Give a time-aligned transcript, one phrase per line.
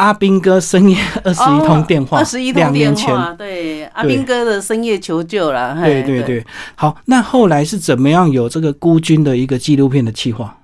[0.00, 5.76] 阿兵哥深夜二十一通电话，二十一通两电话，对阿兵哥的深夜求救了。
[5.76, 6.46] 嘿对对，对。
[6.74, 10.58] 好，那后来是怎么样有这个孤军的一个纪录片的企划？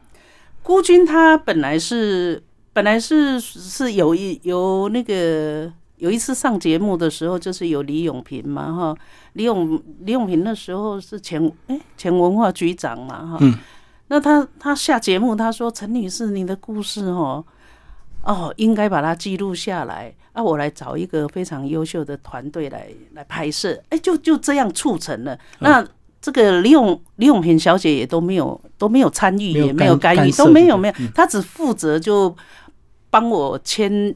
[0.62, 8.96] 孤军他本来是本来是是有一有那个有一次上节目的时候，就是有李永平嘛哈，
[9.34, 13.54] 李永李永平那时候是前哎前文化局长嘛哈，嗯
[14.08, 17.44] 那他他下节目他说陈女士你的故事哦
[18.26, 20.14] 哦应该把它记录下来。
[20.32, 25.38] 啊，我来找一个非常优秀的团队来来拍摄，哎就就这样促成了。
[25.60, 25.86] 那。
[26.18, 30.94] 这个李永李永平小姐也都没有都没有参与，没也没有干干预，干都没有没有。
[30.98, 32.34] 嗯，她只负责就
[33.10, 34.12] 帮我签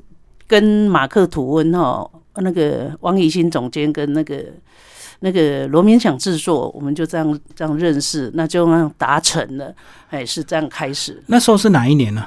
[0.48, 4.44] 跟马克吐温哈那个王以新总监跟那个
[5.20, 9.72] 那个罗明想制作，我们就这样这样认识，那就这样达成了，
[10.08, 11.22] 哎，是这样开始。
[11.28, 12.26] 那时候是哪一年呢、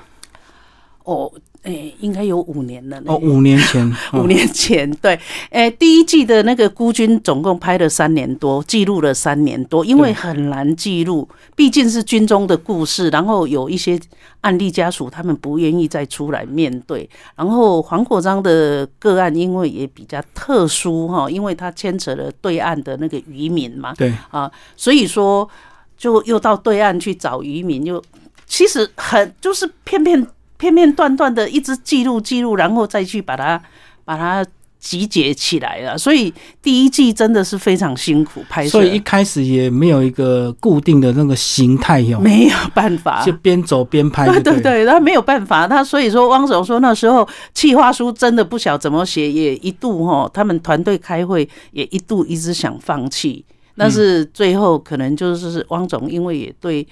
[1.03, 1.29] 哦，
[1.63, 5.17] 哎，应该有五年了哦，五年前， 五哦年前，对，
[5.49, 13.97] 诶，第一季的那个孤军总共拍了三年多，记录了三年多，因为很难记录，毕竟是军中的故事，然后有一些
[14.41, 25.49] 案例家属他们不愿意再出来面对，然后黄国章的个案因为也比较特殊哈，因为他牵扯了对岸的那个渔民嘛，对，啊，所以说
[25.97, 28.03] 就又到对岸去找渔民，又
[28.45, 30.27] 其实很就是片片
[30.63, 33.61] 片片段段的一直记录记录，然后再去把它
[34.05, 34.45] 把它
[34.79, 35.97] 集结起来了。
[35.97, 38.69] 所以第一季真的是非常辛苦拍摄。
[38.69, 43.23] 所，以一开始也没有一个固定的那个形态哟，没有办法。
[43.25, 43.33] 就。
[43.43, 53.43] 边走边拍就对了， 对对对，他没有办法，他所以说汪总说那时候企划书真的不晓怎么写，也一度哈，他们团队开会也一度一直想放弃，
[53.75, 56.87] 但是最后可能就是汪总因为也对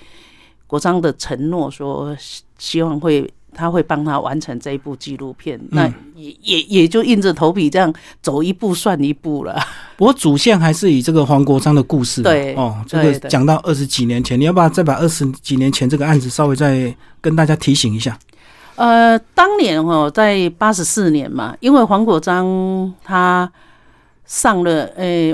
[0.68, 9.60] 国章的承诺说希希望会他会帮他完成这一部纪录片，那也也也就硬着头皮这样走一步算一步了。
[9.98, 18.18] 不过主线还是以这个黄国章的故事嘛，对哦，这个讲到二十几年前，你要不要再把二十几年前这个案子稍微再跟大家提醒一下？
[18.76, 23.52] 呃，当年哦，在八十四年嘛，因为黄国章他
[24.26, 25.34] 上了，呃，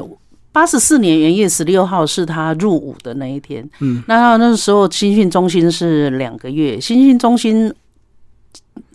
[0.52, 3.70] 八十四年元月十六号是他入伍的那一天。
[3.80, 7.74] 嗯，那那时候新训中心是两个月，新训中心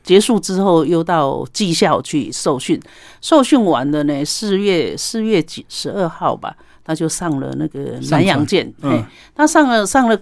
[0.02, 2.80] 结束之后又到技校去受训，
[3.20, 6.54] 受训完了呢，四月四月几十二号吧，
[6.84, 9.04] 他就上了那个南洋船舰，嗯。
[9.34, 10.18] 他上了上了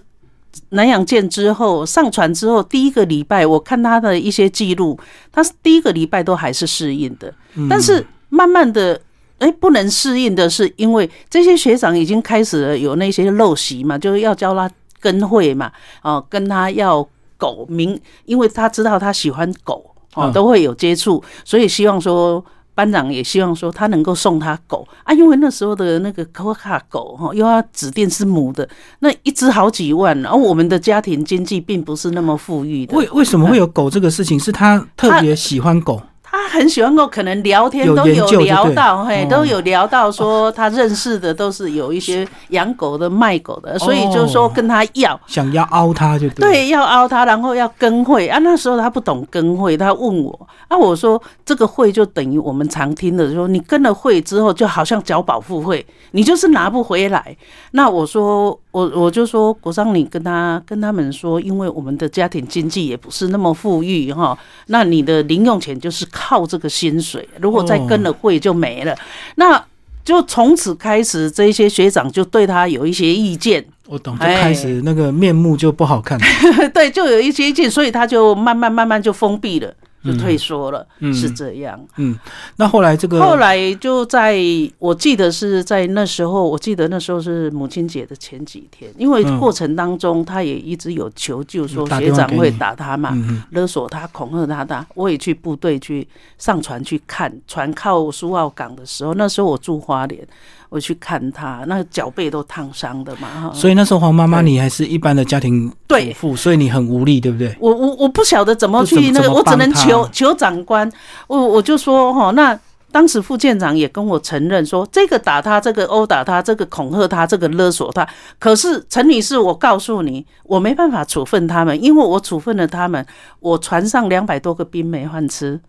[0.69, 4.99] 南洋舰之后，上船之后第一个礼拜，我看他的一些记录，
[5.31, 7.33] 他是第一个礼拜都还是适应的，
[7.69, 9.01] 但是慢慢的。
[9.41, 14.69] 哎，不能适应的是，因为这些学长已经开始了有那些陋习嘛，就是要教他
[14.99, 15.71] 跟会嘛，
[16.03, 17.03] 哦，跟他要
[17.41, 20.31] 狗名，因为他知道他喜欢狗，哦，嗯。
[20.31, 24.87] 都会有接触，所以希望说班长也希望说他能够送他狗。
[25.03, 28.67] 啊，因为那时候的那个科卡狗哈，又要指定是母的，
[28.99, 34.39] 那一只好几万，然后我们的家庭经济并不是那么富裕的，为为什么会有狗这个事情？
[34.39, 35.99] 是他特别喜欢狗，
[36.31, 45.19] 他很喜欢我，可能聊天都有聊到，嘿，哦都有聊到说他认识的都是有一些养狗的、卖狗的，所以就说跟他要。
[45.27, 48.39] 想要凹他就对。，对，要凹他，然后要跟会啊。
[48.39, 57.35] 那时候他不懂跟会，他问我啊，我说这个会就等于我们常听的说，你跟了会之后，就好像缴保护费，你就是拿不回来。
[57.71, 64.37] 那我说，我我就说，国商，你跟他跟他们说，因为我们的家庭经济也不是那么富裕哈，
[64.67, 68.95] 那你的零用钱就是靠这个薪水，如果再跟了会就没了。
[69.35, 69.63] 那
[70.03, 76.19] 就从此开始，这些学长就对他有一些意见，我懂，就开始那个面目就不好看。
[76.73, 79.71] 对，就有一些意见，所以他就慢慢慢慢就封闭了，
[80.03, 81.13] 就退缩了，嗯。
[81.13, 81.79] 是这样。
[81.97, 82.17] 嗯，
[82.55, 84.39] 那后来这个后来就在
[84.79, 93.15] 我记得是在那时候，我记得那时候是母亲节的前几天，因为嗯过程当中他也一直有求救，说学长会打他嘛，
[93.51, 94.85] 勒索他、恐吓他的。
[94.95, 96.07] 我也去部队去
[96.37, 100.25] 上船去看，船靠苏澳港的时候，那时候我住花莲，
[100.71, 103.27] 我去看他，那脚背都烫伤的嘛。
[103.27, 107.53] 哈所以那时候黄妈妈你还是一般的家庭主对妇，所以你很无力，对不对？
[107.59, 110.89] 我我我不晓得怎么不怎么去那个，我只能求求长官。
[111.27, 112.57] 我我就说哈，那
[112.89, 118.07] 当时副舰长也跟我承认说，这个打他，这个殴打他，这个恐吓他，这个勒索他。
[118.39, 123.05] 可是陈女士，我告诉你，我没办法处分他们，因为我处分了他们，
[123.41, 125.59] 我船上两百多个兵没饭吃。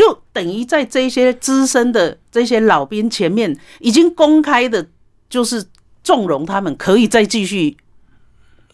[0.00, 4.88] 就等于在这些资深的这些老兵前面，已经公开的，
[5.28, 5.62] 就是
[6.02, 7.76] 纵容他们可以再继续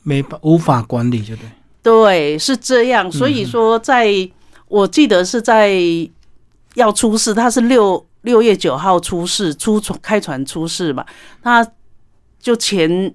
[0.04, 1.50] 没办无法管理，就对。
[1.82, 3.10] 对，是这样。
[3.10, 4.08] 所以说在，
[4.68, 5.76] 我记得是在
[6.74, 11.04] 要出事，他是六六月九号出事，出船开船出事嘛，
[11.42, 11.68] 他
[12.38, 13.12] 就前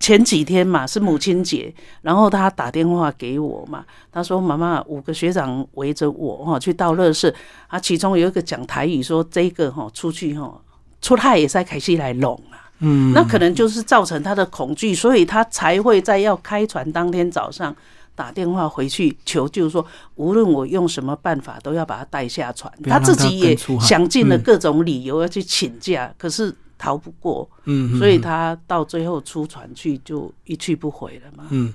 [0.00, 7.32] 前几天嘛是母亲节，然后他打电话给我嘛，他说妈妈五个学长围着我哈去倒乐事，
[7.68, 10.58] 啊，其中有一个讲台语说这个哈出去哈
[11.02, 12.72] 出太也在凯西来弄啊。
[12.82, 17.76] 嗯，那可能就是造成他的恐惧，所以他才会在要开船当天早上
[18.14, 22.72] 打电话回去求救，说无论我用什么办法都要把他带下船。
[22.84, 31.44] 他他自己也想尽了嗯各种理由要去请假，可是逃不过，嗯，嗯所以嗯他到最后出船去就一去不回了嘛。
[31.50, 31.74] 嗯，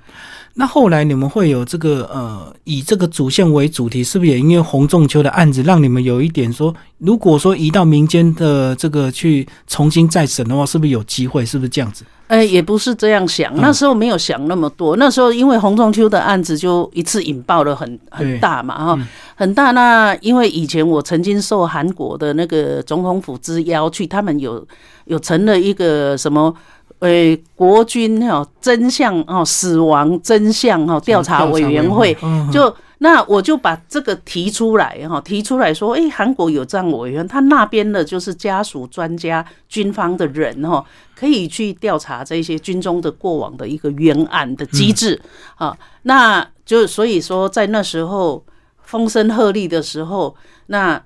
[0.56, 11.46] 那后来你们会有这个呃，以这个主线为主题，是不是也因为洪仲秋的案子，让你们有一点说，如果说移到民间的这个去重新再审的话，是不是有机会？
[11.46, 12.06] 是不是这样子？
[12.28, 14.96] 呃，也不是这样想，嗯那时候没有想那么多。
[14.96, 19.72] 那时候因为洪仲秋的案子就一次引爆了很很大嘛，哈、嗯很大。
[19.72, 24.66] 那因为以前我曾经受韩国的那个总统府之邀去，他们有
[25.06, 26.54] 有成了一个什么。
[27.00, 32.74] 呃，国军哈真相哦，死亡真相哈调查委员会，嗯就
[33.06, 40.84] 那我就把这个提出来哈，提出来说，诶，韩国有这样委员，他那边的就是家属、专家、军方的人哈，
[41.16, 45.22] 可以去调查这些军中的过往的一个冤案的机制
[45.58, 45.78] 啊。
[46.02, 48.44] 那就所以说，在那时候
[48.82, 50.36] 风声鹤唳的时候，
[50.66, 51.00] 那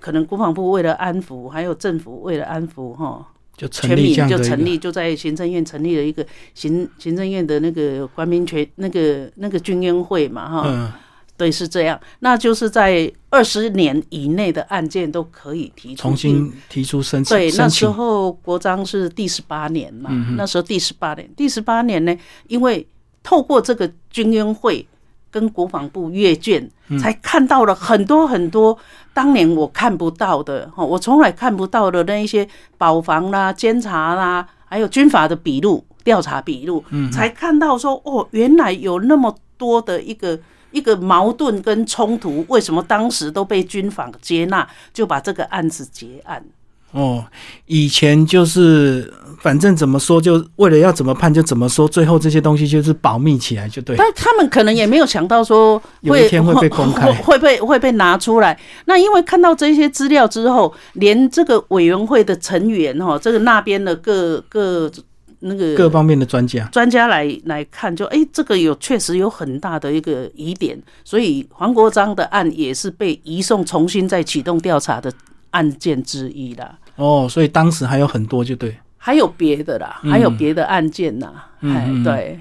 [0.00, 6.24] 可能国防部为了安抚，还有政府为了安抚哈，就成全民就成立，就在行政院成立了一个
[6.54, 10.62] 行行政院的那个官民权那个那个军援会嘛哈。
[10.64, 10.90] 嗯，
[11.38, 22.12] 对，是这样，那就是在二十年以内的案件都可以提出重新提出申请，对，那时候国章是第十八年嘛，嗯那时候第十八年，第十八年呢，
[22.48, 22.84] 因为
[23.22, 24.84] 透过这个军援会
[25.30, 28.76] 跟国防部阅卷，嗯才看到了很多很多
[29.14, 32.46] 当年我看不到的哈，我从来看不到的那一些
[32.76, 40.36] 保防啦、监察啦，还有军法的笔录、调查笔录，嗯才看到说哦，原来有那么多的一个。
[40.70, 46.44] 一个矛盾跟冲突，为什么当时都被军方接纳，就把这个案子结案？
[46.92, 47.22] 哦，
[47.66, 49.12] 以前就是
[49.42, 53.94] 反正怎么说，就为了要怎么判就怎么说，最后这些东西就是保密起来就对。
[53.94, 58.58] 但他们可能也没有想到说有一天会被公开会会被会被拿出来。
[58.86, 64.90] 那因为看到这些资料之后，连这个委员会的成员哈，这个那边的各各
[65.40, 75.12] 那个各方面的专家，专家来来看就，哎，这个有确实有很大的一个疑点，所以黄国章的案也是被移送重新再启动调查的
[75.50, 76.78] 案件之一啦。
[76.96, 78.76] 哦，所以当时还有很多就对。
[79.00, 82.38] 还有别的啦，嗯还有别的案件呐，哎、嗯对。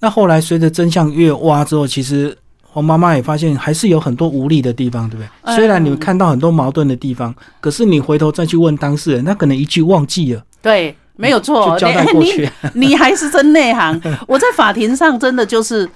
[0.00, 5.28] 那后来随着真相越挖之后，其实黄妈妈也发现还是有很多无力的地方，对不对？
[5.42, 12.50] 哎虽然你们看到很多矛盾的地方，可是你回头再去问当事人，他可能一句忘记了，对，没有错，就交代过 去。
[12.74, 14.00] 你你还是真内行。
[14.26, 15.88] 我在法庭上真的就是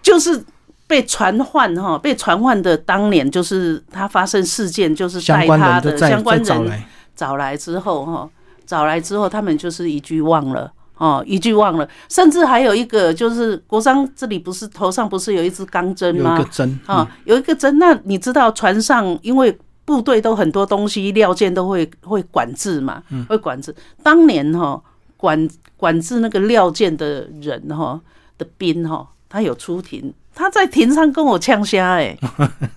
[0.00, 0.42] 就是
[0.86, 6.82] 被传唤哈，被传唤的当年就是他发生事件，就是相关带他的相关人
[7.14, 8.28] 找来，之后哈，
[8.66, 10.72] 找来之后他们就是一句忘了。
[10.98, 16.50] 哦，一句忘了，甚至还有一个就是国商这里不是头上不是有一支钢针吗有一个？
[16.50, 17.78] 针啊、有一个针。
[17.78, 19.54] 那你知道船上因为
[19.86, 23.74] 部队都很多东西料件都会会管制嘛，会管制。
[24.02, 24.78] 当年哈、
[25.16, 27.98] 管管制那个料件的人哈、
[28.36, 32.18] 的兵哈、他有出庭，他在庭上跟我呛虾哎、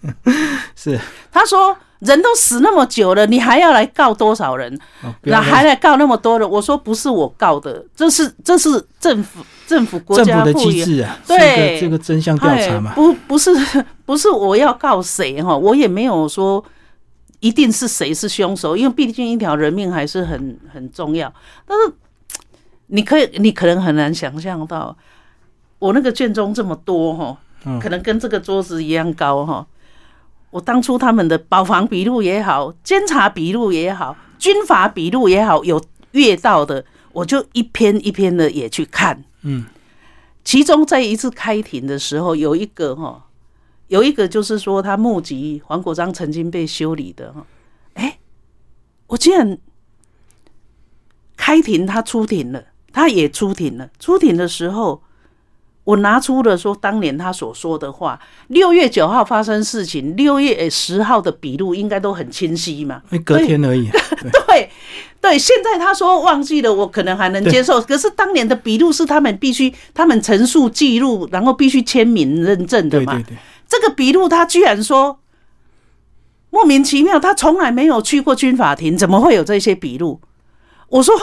[0.76, 0.98] 是，
[1.32, 4.80] 他说人都死那么久了，你还要来告多少人？
[5.24, 6.50] 那还来告那么多人？
[6.50, 8.70] 我说不是我告的，这是这是
[9.00, 13.52] 政府政府国家的机制啊，是对这个真相调查嘛哎，不不是
[14.06, 16.64] 不是我要告谁哈，我也没有说
[17.40, 21.34] 一定是谁是凶手，因为毕竟一条人命还是很很重要。
[21.66, 21.94] 但是
[22.88, 24.96] 你可以，你可能很难想象到，
[25.78, 29.66] 我那个卷宗这么多哈，嗯可能跟这个桌子一样高哈。
[30.52, 35.80] 我当初他们的保防笔录也好，监察笔录也好，军法笔录也好，有
[36.12, 39.24] 阅到的，我就一篇一篇的也去看。
[39.44, 39.66] 嗯，
[40.44, 43.28] 其中在一次开庭的时候，有一个哈，
[43.90, 47.46] 有一个就是说他目击黄国章曾经被修理的哈，
[47.96, 48.18] 哎，
[49.08, 49.58] 我竟然
[51.36, 53.90] 开庭，他出庭了，他也出庭了。
[54.00, 55.02] 出庭的时候，
[55.86, 58.20] 我拿出了说当年他所说的话。
[58.50, 63.02] 六月九号发生事情，六月十号的笔录应该都很清晰嘛。
[63.26, 63.90] 隔天而已，
[64.48, 64.70] 对
[65.20, 67.82] 对，现在他说忘记了，我可能还能接受。
[67.84, 73.14] 可是当年的笔录是他们必须，他们陈述记录，然后必须签名认证的嘛。
[73.14, 73.38] 对对对，
[73.70, 75.20] 这个笔录他居然说
[76.50, 80.20] 莫名其妙，他从来没有去过军法庭，怎么会有这些笔录？
[80.88, 81.16] 我说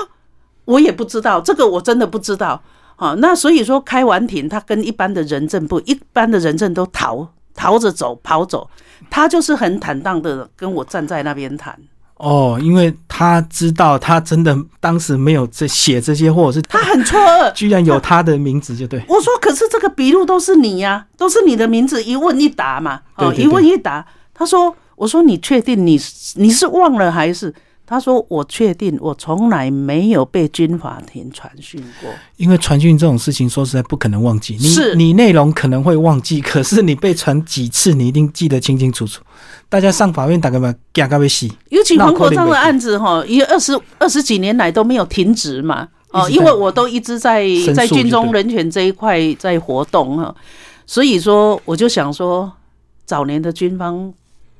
[0.64, 2.62] 我也不知道，这个我真的不知道。
[2.94, 8.70] 好，那所以说开完庭，他跟一般的人证不，一般的人证都逃逃着走，跑走，
[9.10, 11.78] 他就是很坦荡的跟我站在那边谈。
[12.16, 19.02] 哦，因为他知道他真的当时没有这写这些，或者是他很错愕，居然有他的名字，就对。
[19.08, 24.06] 我说，可是这个笔录都是你呀，都是你的名字，一问一答嘛，哦，一问一答。
[24.32, 26.00] 他说，我说你确定你
[26.36, 27.54] 你是忘了还是？
[27.86, 32.10] 他说：“我确定，我从来没有被军法庭传讯过。
[32.36, 34.58] 因为传讯这种事情，说实在不可能忘记。
[34.58, 39.22] 是你内容可能会忘记，可是你被传几次，你一定记得清清楚楚。
[39.68, 41.52] 大家上法院打个嘛，嘎嘎被洗。
[41.68, 45.86] 尤其黄国章的案子哈，也二十二十几年来都没有停止嘛。
[46.10, 50.34] 哦，因为我都一直在在军中人权这一块在活动哈，
[50.86, 52.52] 所以说我就想说，
[53.04, 54.12] 早年的军方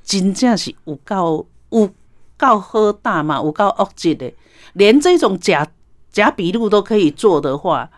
[0.04, 1.90] 真正是有告有。”
[2.37, 4.33] 告喝大嘛，我告恶极的，
[4.75, 5.66] 连这种假
[6.12, 7.88] 假笔录都可以做的话，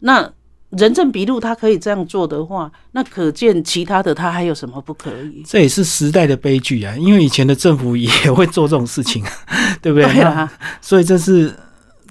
[0.00, 0.30] 那
[0.70, 5.42] 人证笔录他可以这样做的话，那可见其他的他还有什么不可以？
[5.46, 6.94] 这也是时代的悲剧啊！
[6.96, 9.24] 因为以前的政府也会做这种事情，
[9.80, 10.12] 对不对？
[10.12, 11.54] 对啊，所以这是。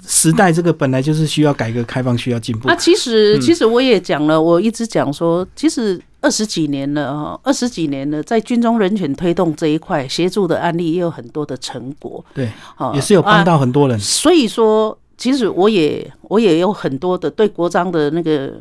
[0.09, 2.69] 时代这个本来就是需要改革开放，需要进步。
[2.69, 12.23] 啊，其实其实我也讲了，我一直讲说，其实二十几年了哈，二十几年了，在军中人权推动这一块协助的案例也有很多的成果。
[12.33, 12.51] 对，
[12.93, 13.99] 也是有帮到很多人。
[13.99, 18.53] 所以说，其实我也我也有很多的对国章的那个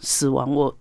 [0.00, 0.74] 死亡，我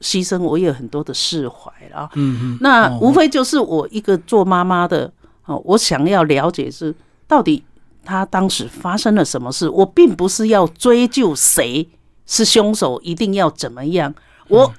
[0.00, 2.08] 牺牲，我也有很多的释怀了。
[2.14, 2.58] 嗯嗯。
[2.60, 5.12] 那无非就是我一个做妈妈的
[5.44, 6.94] 哦，我想要了解是
[7.26, 7.64] 到底。
[8.08, 9.68] 他当时发生了什么事？
[9.68, 11.84] 我并不是要追究谁
[12.24, 14.14] 是凶手，一定要怎么样，
[14.46, 14.72] 我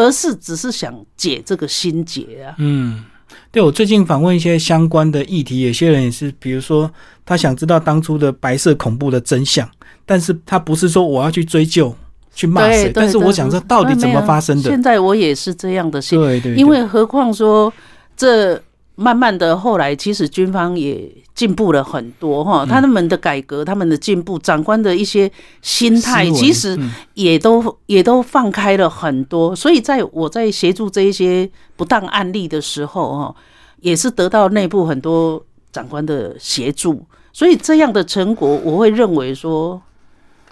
[0.00, 2.54] 而是只是想解这个心结啊。
[2.58, 3.04] 嗯，
[3.52, 6.90] 对我最近访问一些相关的议题，有些人也是，比如说
[7.24, 9.68] 他想知道当初的白色恐怖的真相，
[10.06, 11.94] 但是他不是说我要去追究、
[12.34, 14.70] 去骂谁，但是我想说到底怎么发生的。
[14.70, 17.72] 现在我也是这样的心，对对，因为何况说
[18.16, 18.60] 这。
[19.00, 25.30] 慢慢的，后来其实军方也进步了很多哈，他们的改革，他们的进步，长官的一些
[25.62, 26.78] 心态，其实
[27.14, 29.56] 也都也都放开了很多。
[29.56, 33.34] 所以在我在协助这一些不当案例的时候哈，
[33.80, 35.42] 也是得到内部很多
[35.72, 37.02] 长官的协助。
[37.32, 39.80] 所以这样的成果，我会认为说，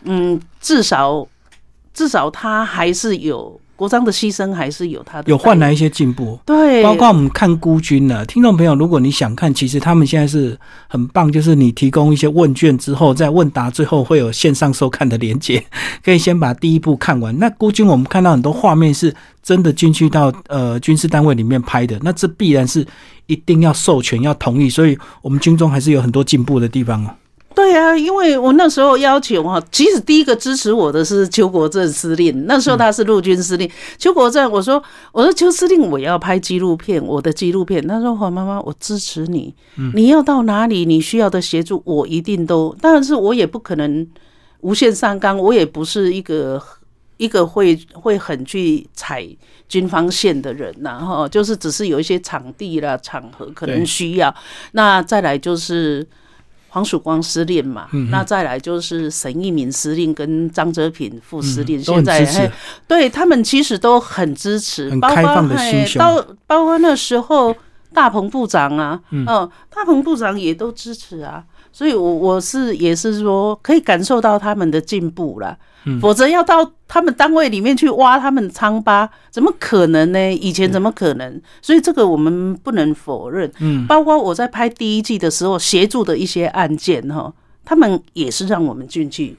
[0.05, 1.29] 嗯，至少
[1.93, 3.61] 至少他还是有。
[3.79, 6.37] 国章的牺牲还是有他的，有换来一些进步。
[6.45, 10.59] 对，包括我们看孤军呢，听众朋友，如果你想看，其实他们现在是
[10.89, 15.65] 很棒，就是你提供一些问卷之后，在问答最后会有线上收看的连接，
[16.05, 17.39] 可以先把第一部看完。
[17.39, 22.85] 那孤军我们看到很多画面是真的进去到呃军事单位里面拍的，那这必然是
[23.27, 27.11] 一定要授权要同意，所以我们军中还是有很多进步的地方哦。
[27.59, 33.69] 对啊，因为我那时候要求哈，其实第一个支持我的是邱国正司令，那时候他是陆军司令。
[33.99, 37.85] 邱国正，我说我说邱司令，我要拍纪录片，我的纪录片。
[37.85, 39.53] 他说黄妈妈，我支持你，
[39.93, 42.73] 你要到哪里，你需要的协助，我一定都。
[42.81, 44.07] 但是我也不可能
[44.61, 46.63] 无限上纲，我也不是一个
[47.17, 49.27] 一个会会很去踩
[49.69, 54.33] 军方线的人呐，哈，就是只是有一些场地啦、场合可能需要。
[54.71, 56.07] 那再来就是。
[56.69, 62.51] 黄曙光司令嘛，那再来就是沈一鸣司令跟张泽平副司令，现在
[62.87, 65.99] 对他们其实都很支持，很开放的心胸。
[65.99, 67.55] 到包括那时候
[67.95, 69.25] 大鹏部长啊，嗯，
[69.75, 75.57] 大鹏部长也都支持啊，所以，我我是也是说可以感受到他们的进步了。
[76.03, 80.33] 否则要到他们单位里面去挖他们的疮疤，怎么可能呢？
[80.35, 81.41] 以前怎么可能？
[81.63, 83.51] 所以这个我们不能否认。
[83.61, 87.33] 嗯，包括我在拍第一季的时候协助的一些案件哈，
[87.65, 89.35] 他们也是让我们进去。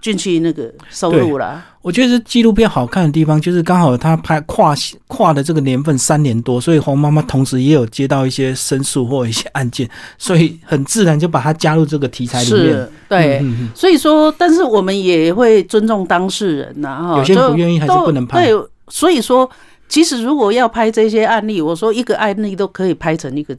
[0.00, 1.64] 进去那个收入了。
[1.82, 4.74] 我觉得纪录片好看的地方，就是刚好他拍跨
[5.06, 9.88] 跨的这个年份三年多，所以黄妈妈同时也有接到一些申诉或一些案件，
[10.18, 12.88] 所以很自然就把它加入这个题材里面。
[13.08, 13.42] 对，
[13.74, 18.44] 所以说，但是我们也会尊重当事人呐，哈，有些不愿意还是不能拍。
[18.44, 19.48] 对，所以说，
[19.88, 23.56] 其实如果要拍这些案例，我说一个案例都可以拍成一个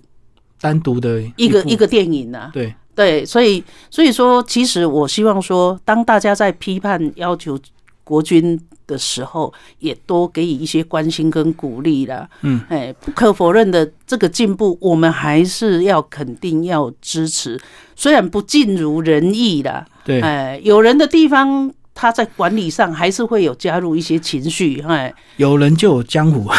[0.62, 2.52] 单独的一个一个电影呐。
[2.54, 2.74] 对。
[3.00, 7.58] 对，所以所以说，其实我希望说，当大家在批判要求
[8.04, 12.28] 国军的时候，也多给予一些关心跟鼓励啦。
[12.42, 17.58] 嗯，哎，不可否认的这个进步，我们还是要肯定要支持，
[17.96, 19.86] 虽然不尽如人意啦。
[20.04, 21.74] 对，哎，有人的地方。
[22.02, 26.50] 他在管理上还是会有加入一些情绪，哎，有人就有江湖，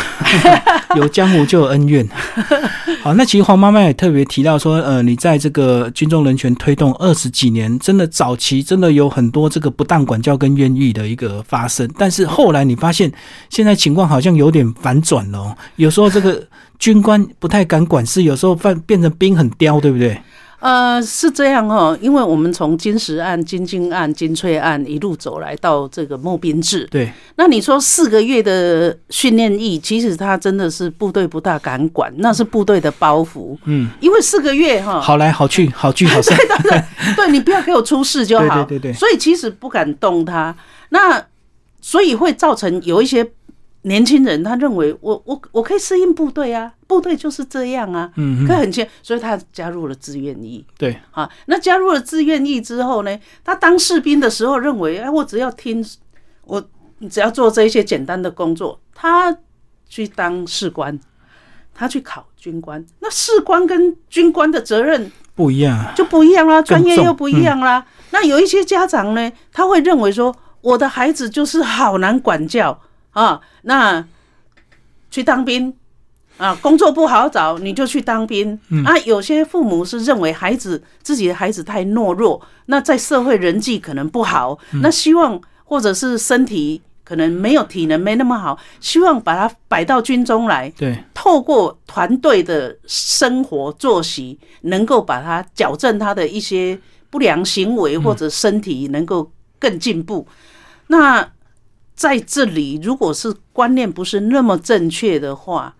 [0.96, 2.06] 有江湖就有恩怨。
[3.00, 13.10] 好，那其实黄妈妈也特别提到说，呃，你在这个军中人权推动二十几年，真的早期真的有很多这个不当管教跟冤狱的一个发生，但是后来你发现
[13.48, 16.46] 现在情况好像有点反转了哦，有时候这个
[16.78, 20.20] 军官不太敢管事，有时候变变成兵很刁，对不对？
[20.60, 38.94] 呃，是这样哦，因为我们从金石案、金金案、金翠案一路走来到这个募兵制，对，那你说四个月的训练役，其实他真的是部队不大敢管，那是部队的包袱，嗯，因为四个月哈，好来好去， 好聚好散，对对对，对你不要给我出事就好， 对对对对。
[38.94, 40.54] 所以其实不敢动他，
[40.90, 41.24] 那
[41.80, 43.26] 所以会造成有一些
[43.82, 50.64] 年轻人他认为我我我可以适应部队啊，部队就是这样啊，嗯可以很轻，所以他加入了志愿役。
[50.76, 55.82] 对，啊，那加入了志愿役之后呢，他当士兵的时候认为，哎，我只要听，
[56.44, 56.62] 我
[57.08, 59.34] 只要做这一些简单的工作，他
[59.88, 60.98] 去当士官，
[61.72, 67.86] 他去考军官，那士官跟军官的责任不一样啊，就不一样啦，专业又不一样啦。
[68.10, 72.78] 那有一些家长呢，他会认为说，我的孩子就是好难管教
[73.10, 74.04] 啊，那
[75.10, 75.74] 去当兵
[76.36, 78.96] 啊，工作不好找，你就去当兵、啊。
[79.00, 96.78] 有些父母是认为孩子自己的孩子太懦弱，那在社会人际可能不好，那希望或者是身体可能没有体能没那么好，希望把他摆到军中来，对，透过团队的生活作息，能够把他矫正他的一些
[97.10, 100.26] 不良行为或者身体能够更进步。
[100.86, 101.28] 那
[102.00, 105.76] 在这里，如果是观念不是那么正确的话，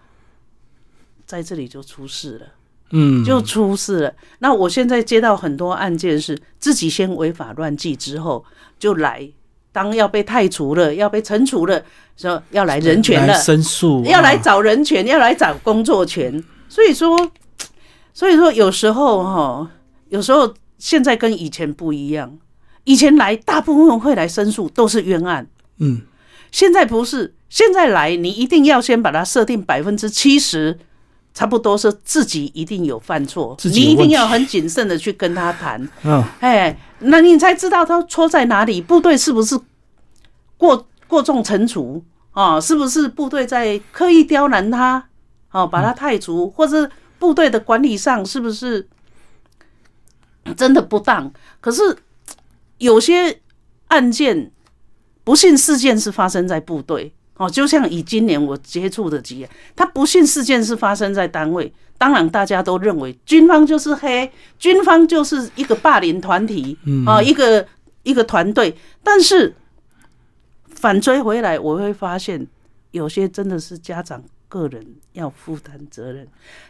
[1.24, 2.46] 在这里就出事了。
[2.90, 4.12] 嗯，就出事了。
[4.40, 8.44] 那我现在接到很多案件是自己先违法乱纪之后
[8.78, 9.26] 就来，
[9.72, 11.82] 当要被太除了，要被惩处了，
[12.18, 16.44] 说要来人权了，申诉，要来啊找人权，要来找工作权。
[16.68, 17.18] 所以说，
[18.12, 19.70] 所以说有时候哈，
[20.10, 22.38] 有时候现在跟以前不一样。
[22.84, 26.02] 以前来大部分会来申诉都是冤案，嗯，
[26.50, 27.34] 现在不是。
[27.48, 30.78] 现在来你一定要先把它设定百分之七十，
[31.34, 35.88] 差不多是自己一定有犯错，你一定要很谨慎的去跟他谈。
[36.04, 39.58] 嗯，哎，那你才知道他错在哪里，部队是不是
[40.56, 42.60] 过过重惩处啊？
[42.60, 45.08] 是不是部队在刻意刁难他？
[45.50, 48.86] 哦、把他太除，或者部队的管理上是不是
[50.56, 51.32] 真的不当？
[51.60, 51.82] 可是
[52.78, 53.40] 有些
[53.88, 54.52] 案件，
[55.24, 57.12] 不幸事件是发生在部队。
[57.36, 67.66] 哦，就像以今年我接触的几案，他不幸事件是发生在单位，当然大家都认为军方就是黑，军方就是一个霸凌团体啊、一个
[68.02, 68.76] 一个团队。
[69.02, 69.56] 但是
[70.66, 72.46] 反追回来，我会发现
[72.90, 76.28] 有些真的是家长个人要负担责任。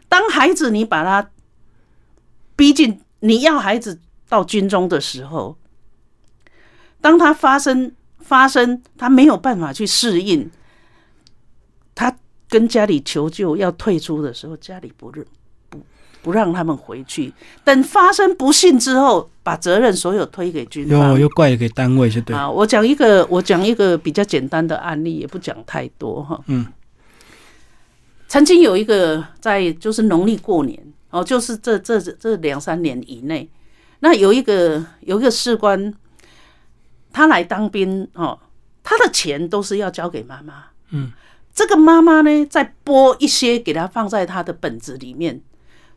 [0.08, 1.28] 当孩子你把他
[2.54, 5.56] 逼进，你要孩子到军中的时候，
[7.00, 7.90] 当他发生
[8.30, 10.48] 发生他没有办法去适应，
[11.96, 12.16] 他
[12.48, 15.26] 跟家里求救要退出的时候，家里不认
[15.68, 15.80] 不
[16.22, 17.32] 不让他们回去。
[17.64, 21.18] 等发生不幸之后，把责任所有推给军又方。
[21.18, 26.40] 又怪给单位，就对，啊，我讲一个，我讲一个比较简单的案例，也不讲太多哈。
[26.46, 26.64] 嗯，
[28.28, 33.50] 曾经有一个在就是农历过年哦，就是这这这两三年以内，
[33.98, 35.92] 那有一个有一个士官，
[37.12, 38.38] 他来当兵哦，
[38.82, 40.64] 他的钱都是要交给妈妈。
[40.90, 41.10] 嗯，
[41.54, 45.40] 这个妈妈呢，再拨一些给他放在他的本子里面。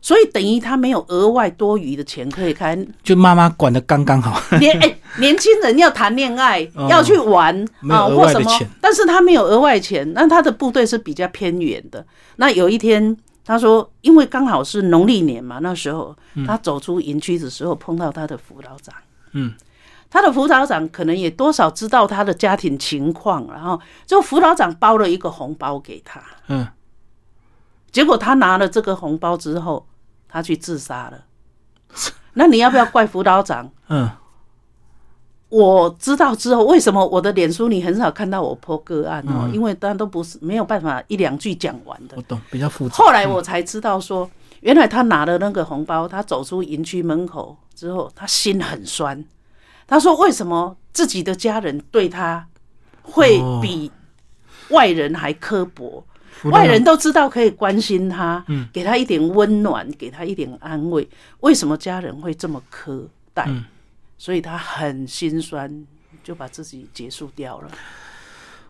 [0.00, 2.76] 所以等于他没有额外多余的钱可以开。
[3.02, 6.86] 就妈妈管的刚刚好，年哎、年轻人要谈恋爱， 哦。
[6.90, 12.04] 要去玩啊或什么但是他没有额外钱，那他的部队是比较偏远的。
[12.36, 16.14] 那有一天，他说，因为刚好是农历年嘛，那时候
[16.46, 18.94] 他走出营区的时候碰到他的辅导长，
[19.32, 19.54] 嗯，
[20.14, 26.64] 他的辅导长可能也多少知道他的家庭情况，然后就辅导长包了一个红包给他，嗯，
[27.90, 29.88] 结果他拿了这个红包之后，
[30.28, 31.24] 他去自杀了。
[32.34, 33.68] 那你要不要怪辅导长？
[33.88, 34.08] 嗯，
[35.48, 39.46] 我知道之后，为什么我的脸书你很少看到我 po 个案哦？
[39.46, 42.22] 嗯因为大家都不是没有办法一两句讲完的我。
[42.22, 42.94] 懂，比较复杂。
[42.94, 49.24] 后来我才知道说，原来他拿了那个红包，他走出营区门口之后，他心很酸。
[49.86, 52.46] 他说：“为什么自己的家人对他
[53.02, 53.90] 会哦比
[54.70, 56.04] 外人还刻薄？
[56.44, 61.08] 外人都知道可以关心他，给他一点温暖，给他一点安慰，
[61.40, 63.44] 为什么家人会这么苛待？
[63.48, 63.64] 嗯
[64.16, 65.84] 所以他很心酸，
[66.22, 67.70] 就把自己结束掉了。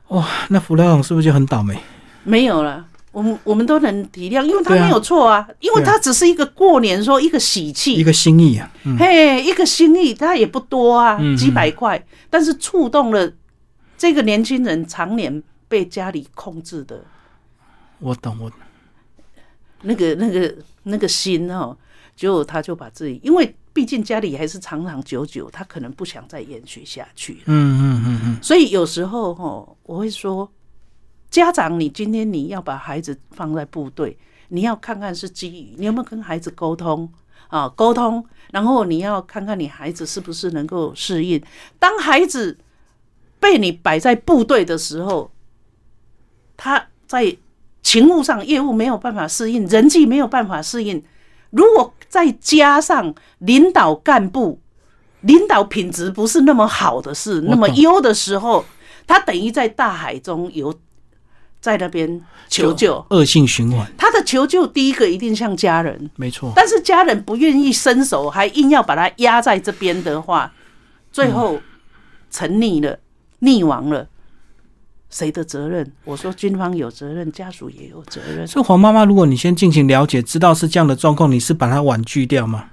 [0.08, 1.78] 哇，那辅导长是不是就很倒霉？
[2.24, 13.32] 没有了，我们我们都能体谅，因为他没有错啊，因为他只是一个过年说一个喜气，一个心意啊，嗯，嘿，一个心意，他也不多啊嗯，几百块，但是触动了
[13.96, 17.04] 这个年轻人常年被家里控制的
[18.00, 18.58] 我懂，我懂。
[19.82, 21.76] 那个、那个、那个心哦，
[22.16, 30.50] 结果他就把自己，因为毕竟家里还是长长久久，他可能不想再延续下去，嗯嗯嗯嗯，所以有时候哦，我会说，
[31.34, 34.16] 家长，你今天你要把孩子放在部队，
[34.50, 37.12] 你要看看是基于你有没有跟孩子沟通
[37.48, 41.42] 啊，沟通，然后你要看看你孩子是不是能够适应。
[41.80, 42.56] 当孩子
[43.40, 45.32] 被你摆在部队的时候，
[46.56, 47.36] 他在
[47.82, 51.02] 勤务上业务没有办法适应，人际没有办法适应。
[51.50, 54.60] 如果再加上领导干部
[55.22, 58.64] 领导品质不是那么好的事，那么优的时候，
[59.04, 60.72] 他等于在大海中游，
[61.64, 63.02] 在那边求救。
[63.08, 70.52] 恶性循环，他的求救第一个一定像家人，没错，但是家人不愿意伸手，还硬要把他压在这边的话，
[71.10, 71.58] 最后
[72.30, 72.98] 沉溺了、
[73.40, 74.06] 溺亡了，
[75.08, 75.90] 谁的责任？
[76.04, 78.46] 我说军方有责任，家属也有责任。
[78.46, 82.66] 所以黄妈妈，如果你先进行了解，知道是这样的状况，你是把它婉拒掉吗？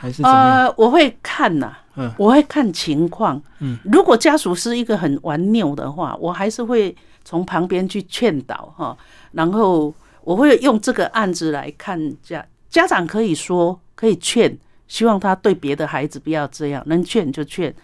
[0.00, 0.66] 还是怎么样？
[0.66, 3.42] 呃，我会看呐、嗯我会看情况。
[3.58, 6.94] 嗯，如果家属是一个很顽拗的话，我还是会
[7.28, 8.96] 从旁边去劝导哈，
[9.32, 17.74] 然后我会用这个案子来看家家长可以说可以劝，希望他对别的孩子不要这样，能劝就劝。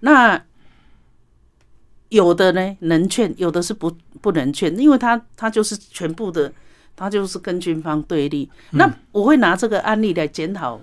[0.00, 0.42] 那
[2.08, 6.50] 有的呢能劝，有的是不不能劝，因为他他就是全部的，
[6.96, 8.50] 他就是跟军方对立。
[8.70, 10.80] 那我会拿这个案例来检讨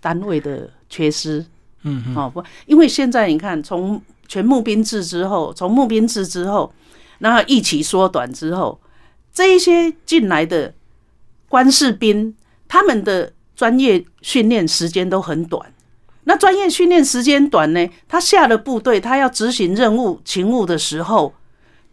[0.00, 1.44] 单位的缺失。
[1.82, 6.72] 嗯好，哦不，因为现在你看，从全募兵制之后，从募兵制之后，
[7.20, 8.80] 然后一起缩短之后，
[9.32, 10.74] 这一些进来的
[11.48, 12.34] 官士兵，
[12.66, 15.72] 他们的专业训练时间都很短。
[16.24, 21.34] 那专业训练时间短呢，他下了部队，他要执行任务、勤务的时候，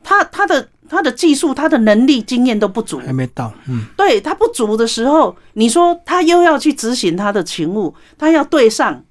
[0.03, 2.99] 他他的他的技术、他的能力、经验都不足。
[2.99, 9.03] 还没到，嗯，对他不足的时候，你说他又要去执行他的勤务，他要对上，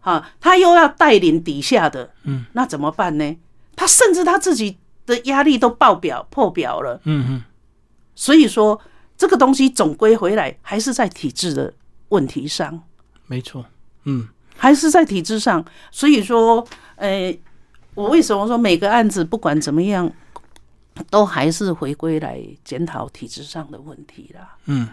[0.00, 3.36] 啊，他又要带领底下的，嗯，那怎么办呢？
[3.76, 7.42] 他甚至他自己的压力都爆表破表了，嗯嗯，
[8.14, 8.80] 所以说
[9.16, 11.72] 这个东西总归回来还是在体制的
[12.08, 12.82] 问题上，
[13.26, 13.64] 没错，
[14.04, 15.64] 嗯，还是在体制上。
[15.90, 17.36] 所以说，呃，
[17.94, 20.10] 我为什么说每个案子不管怎么样，
[21.10, 24.56] 都还是回归来检讨体制上的问题啦。
[24.66, 24.88] 嗯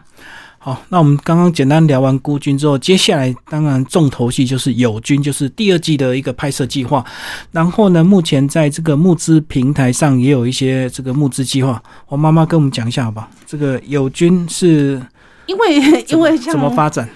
[0.64, 7.04] 好，那我们刚刚简单聊完孤军之后，接下来当然重头戏就是友军，就是第二季的一个拍摄计划。
[7.52, 11.82] 然后呢，目前在这个募资平台上也有一些这个募资计划。
[12.08, 13.28] 我妈妈跟我们讲一下好吧？
[13.48, 15.02] 这个友军是
[15.48, 17.10] 因为因为怎么发展？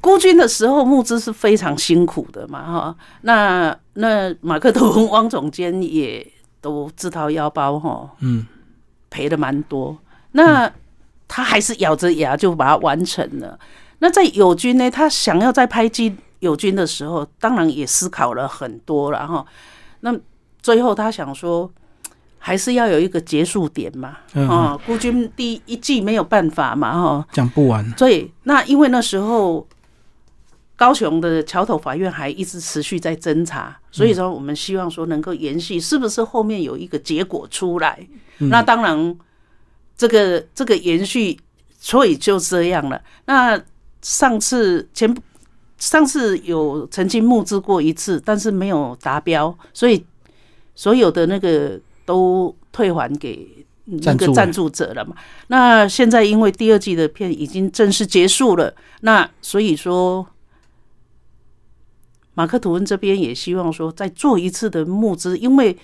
[0.00, 2.96] 孤军的时候募资是非常辛苦的嘛，哈。
[3.22, 6.24] 那那马克吐温汪总监也
[6.60, 8.46] 都自掏腰包哈，嗯，
[9.08, 9.96] 赔了蛮多。
[10.32, 10.70] 那
[11.26, 13.58] 他还是咬着牙就把它完成了。
[13.98, 19.44] 那在友军呢，他想要再拍机友军的时候，当然也思考了很多了哈。
[20.00, 20.14] 那
[20.62, 21.70] 最后他想说，
[22.38, 27.26] 还是要有一个结束点嘛，嗯啊，孤军第一季没有办法嘛，哈。
[27.32, 27.86] 讲不完。
[27.96, 29.66] 所以那因为那时候
[30.80, 37.98] 高雄的桥头法院还一直持续在侦查，所以说我们希望说能够延续，是不是后面有一个结果出来？
[38.38, 39.18] 那当然，
[39.94, 41.38] 这个这个延续，
[41.78, 42.98] 所以就这样了。
[43.26, 43.62] 那
[44.00, 45.14] 上次前
[45.76, 50.02] 上次有曾经募资过一次，但是没有达标，所以
[50.74, 53.46] 所有的那个都退还给
[53.84, 55.14] 那个赞助者了嘛。
[55.48, 60.26] 那现在因为第二季的片已经正式结束了，那所以说。
[62.40, 65.76] 马克吐温这边也希望说再做一次的募资，因为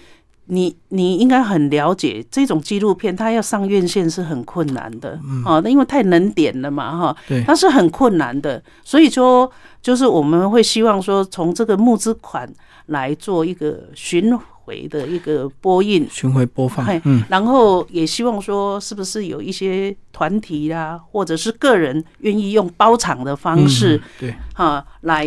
[0.47, 7.45] 你你应该很了解这种纪录片，它要上院线是很困难的，哦，那因为太能点了嘛，哈，对。
[7.45, 12.51] 它是很困难的，所以说就是我们会希望说从这个募资款
[12.87, 25.27] 来做一个巡回的一个播映，巡回播放嘿，嗯，然后也希望说是不是有一些团体啦，或者是个人愿意用包场的方式嗯，对，哈、来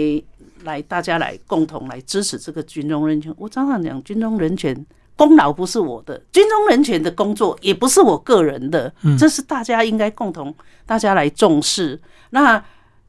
[0.63, 3.33] 来大家来共同来支持这个军中人权。
[3.37, 10.53] 我常常讲，军中人权功劳不是我的，军中人权的工作也不是我个人的，这是大家应该共同
[10.85, 11.99] 大家来重视。
[12.29, 12.63] 那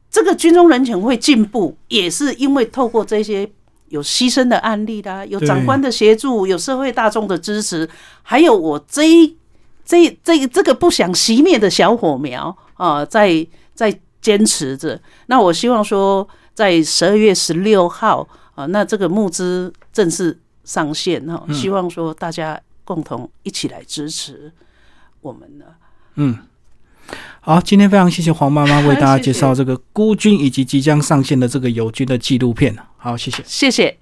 [0.09, 3.49] 这个军中人权会进步，也是因为透过这些
[3.87, 7.89] 有牺牲的案例啦，有对长官的协助，有社会大众的支持，
[8.21, 9.37] 还有我这一
[9.85, 14.99] 这这这个不想熄灭的小火苗啊，在在坚持着。
[15.27, 24.51] 那我希望说，在十二月十六号啊，那这个募资正式上线哈，希望说大家共同一起来支持
[25.21, 25.65] 我们呢。
[26.15, 26.37] 嗯，
[27.39, 32.77] 好，今天非常谢谢黄妈妈为大家介绍这个孤军以及即将上线的这个友军的纪录片。
[32.97, 33.41] 好，谢谢。
[33.45, 34.00] 谢谢。